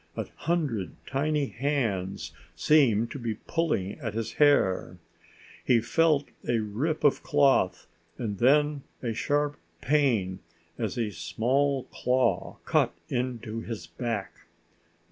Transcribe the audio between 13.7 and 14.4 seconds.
back.